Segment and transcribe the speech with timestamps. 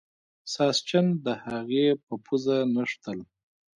[0.53, 3.19] ساسچن د هغې په پوزه نښتل.